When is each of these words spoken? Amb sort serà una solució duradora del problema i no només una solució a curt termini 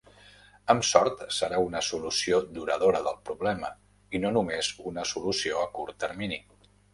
Amb 0.73 0.85
sort 0.91 1.19
serà 1.39 1.59
una 1.65 1.81
solució 1.87 2.39
duradora 2.55 3.01
del 3.09 3.19
problema 3.31 3.69
i 4.17 4.23
no 4.25 4.33
només 4.39 4.71
una 4.93 5.05
solució 5.11 5.61
a 5.67 5.69
curt 5.77 6.01
termini 6.07 6.43